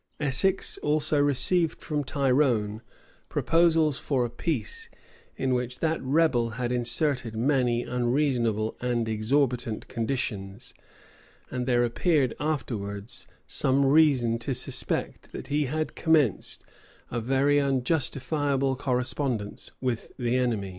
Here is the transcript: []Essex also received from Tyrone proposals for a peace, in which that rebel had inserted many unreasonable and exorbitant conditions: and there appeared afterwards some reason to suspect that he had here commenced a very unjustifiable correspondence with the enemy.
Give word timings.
[]Essex 0.19 0.79
also 0.79 1.19
received 1.19 1.79
from 1.79 2.03
Tyrone 2.03 2.81
proposals 3.29 3.99
for 3.99 4.25
a 4.25 4.31
peace, 4.31 4.89
in 5.35 5.53
which 5.53 5.77
that 5.79 6.01
rebel 6.01 6.49
had 6.57 6.71
inserted 6.71 7.35
many 7.35 7.83
unreasonable 7.83 8.75
and 8.81 9.07
exorbitant 9.07 9.87
conditions: 9.87 10.73
and 11.51 11.67
there 11.67 11.85
appeared 11.85 12.35
afterwards 12.39 13.27
some 13.45 13.85
reason 13.85 14.39
to 14.39 14.55
suspect 14.55 15.31
that 15.33 15.49
he 15.49 15.65
had 15.65 15.91
here 15.91 16.03
commenced 16.05 16.63
a 17.11 17.19
very 17.21 17.59
unjustifiable 17.61 18.75
correspondence 18.75 19.69
with 19.81 20.13
the 20.17 20.35
enemy. 20.35 20.69